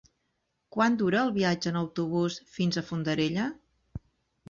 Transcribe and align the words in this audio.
Quant 0.75 0.97
dura 1.01 1.19
el 1.27 1.35
viatge 1.35 1.71
en 1.73 1.79
autobús 1.83 2.41
fins 2.57 2.77
a 2.83 2.87
Fondarella? 2.91 3.51